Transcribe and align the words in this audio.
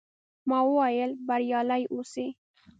ما 0.49 0.59
وویل، 0.67 1.11
بریالي 1.27 1.81
اوسئ. 1.93 2.27